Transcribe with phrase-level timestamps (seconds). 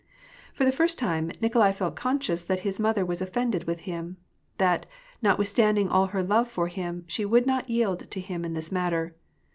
[0.55, 4.17] For the first time, Nikolai felt conscious that his mother was offended with him;
[4.57, 4.87] that,
[5.21, 9.15] notwithstanding all her love for him, she would not yield to him in this matter.